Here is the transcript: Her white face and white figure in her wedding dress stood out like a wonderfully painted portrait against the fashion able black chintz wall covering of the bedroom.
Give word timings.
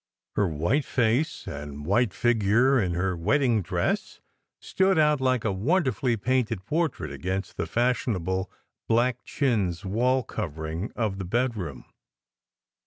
Her 0.35 0.47
white 0.47 0.83
face 0.83 1.45
and 1.47 1.85
white 1.85 2.11
figure 2.11 2.81
in 2.81 2.95
her 2.95 3.15
wedding 3.15 3.61
dress 3.61 4.19
stood 4.59 4.97
out 4.97 5.21
like 5.21 5.45
a 5.45 5.51
wonderfully 5.51 6.17
painted 6.17 6.65
portrait 6.65 7.11
against 7.11 7.55
the 7.55 7.67
fashion 7.67 8.15
able 8.15 8.49
black 8.87 9.23
chintz 9.23 9.85
wall 9.85 10.23
covering 10.23 10.91
of 10.95 11.19
the 11.19 11.25
bedroom. 11.25 11.85